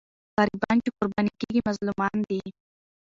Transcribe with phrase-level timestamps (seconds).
[0.37, 2.41] غریبان چې قرباني کېږي، مظلومان دي.